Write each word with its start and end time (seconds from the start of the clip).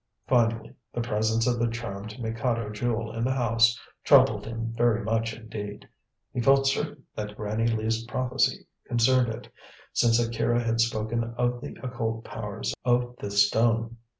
Finally, 0.27 0.73
the 0.95 1.01
presence 1.01 1.45
of 1.45 1.59
the 1.59 1.69
charmed 1.69 2.17
Mikado 2.19 2.71
Jewel 2.71 3.11
in 3.15 3.23
the 3.23 3.35
house 3.35 3.79
troubled 4.03 4.47
him 4.47 4.73
very 4.75 5.03
much 5.03 5.35
indeed. 5.35 5.87
He 6.33 6.41
felt 6.41 6.65
certain 6.65 7.03
that 7.15 7.37
Granny 7.37 7.67
Lee's 7.67 8.03
prophecy 8.05 8.65
concerned 8.87 9.31
it, 9.31 9.49
since 9.93 10.17
Akira 10.19 10.59
had 10.59 10.81
spoken 10.81 11.35
of 11.37 11.61
the 11.61 11.77
occult 11.83 12.25
powers 12.25 12.73
of 12.83 13.15
the 13.19 13.29
stone. 13.29 13.97